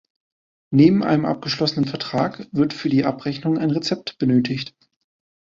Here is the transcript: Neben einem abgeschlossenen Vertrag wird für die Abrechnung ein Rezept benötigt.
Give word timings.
Neben 0.73 1.03
einem 1.03 1.25
abgeschlossenen 1.25 1.87
Vertrag 1.87 2.47
wird 2.51 2.73
für 2.73 2.89
die 2.89 3.05
Abrechnung 3.05 3.59
ein 3.59 3.69
Rezept 3.69 4.17
benötigt. 4.17 4.73